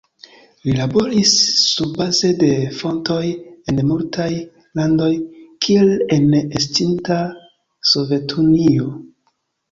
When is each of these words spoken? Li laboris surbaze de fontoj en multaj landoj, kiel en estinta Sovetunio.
Li 0.67 0.71
laboris 0.75 1.31
surbaze 1.63 2.29
de 2.43 2.47
fontoj 2.77 3.25
en 3.73 3.81
multaj 3.89 4.29
landoj, 4.79 5.09
kiel 5.65 5.91
en 6.15 6.25
estinta 6.61 7.19
Sovetunio. 7.91 8.89